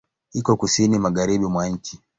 Iko 0.39 0.51
Kusini 0.59 0.99
magharibi 0.99 1.47
mwa 1.51 1.63
nchi. 1.69 1.99